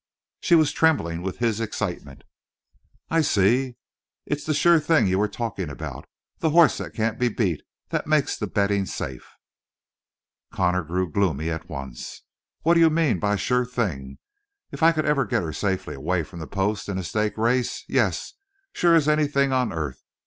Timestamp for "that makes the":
7.89-8.47